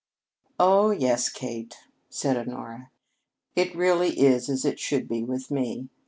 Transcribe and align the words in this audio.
"Oh, 0.59 0.89
yes, 0.89 1.29
Kate," 1.29 1.75
said 2.09 2.35
Honora. 2.35 2.89
"It 3.55 3.75
really 3.75 4.19
is 4.19 4.49
as 4.49 4.65
it 4.65 4.79
should 4.79 5.07
be 5.07 5.23
with 5.23 5.51
me. 5.51 5.89